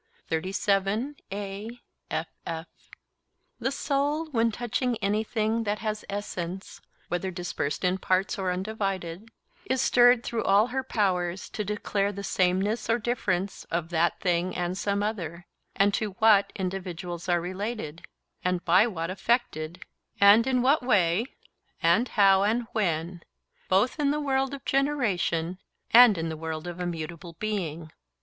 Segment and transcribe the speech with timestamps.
[0.29, 1.77] 'The
[3.71, 9.29] soul, when touching anything that has essence, whether dispersed in parts or undivided,
[9.65, 14.55] is stirred through all her powers to declare the sameness or difference of that thing
[14.55, 15.45] and some other;
[15.75, 18.01] and to what individuals are related,
[18.43, 19.83] and by what affected,
[20.19, 21.27] and in what way
[21.79, 23.21] and how and when,
[23.69, 25.59] both in the world of generation
[25.91, 27.91] and in the world of immutable being.